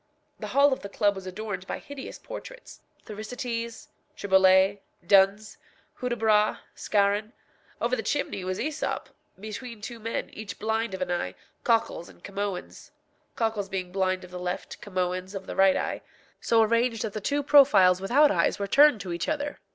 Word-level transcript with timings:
The 0.39 0.47
hall 0.47 0.73
of 0.73 0.79
the 0.79 0.89
club 0.89 1.13
was 1.13 1.27
adorned 1.27 1.67
by 1.67 1.77
hideous 1.77 2.17
portraits 2.17 2.81
Thersites, 3.05 3.89
Triboulet, 4.17 4.81
Duns, 5.07 5.59
Hudibras, 5.99 6.57
Scarron; 6.73 7.33
over 7.79 7.95
the 7.95 8.01
chimney 8.01 8.43
was 8.43 8.57
Æsop, 8.57 9.05
between 9.39 9.79
two 9.79 9.99
men, 9.99 10.31
each 10.31 10.57
blind 10.57 10.95
of 10.95 11.03
an 11.03 11.11
eye, 11.11 11.35
Cocles 11.63 12.09
and 12.09 12.23
Camoëns 12.23 12.89
(Cocles 13.35 13.69
being 13.69 13.91
blind 13.91 14.23
of 14.23 14.31
the 14.31 14.39
left, 14.39 14.81
Camoëns 14.81 15.35
of 15.35 15.45
the 15.45 15.55
right 15.55 15.77
eye), 15.77 16.01
so 16.39 16.63
arranged 16.63 17.03
that 17.03 17.13
the 17.13 17.21
two 17.21 17.43
profiles 17.43 18.01
without 18.01 18.31
eyes 18.31 18.57
were 18.57 18.65
turned 18.65 19.01
to 19.01 19.13
each 19.13 19.29
other. 19.29 19.59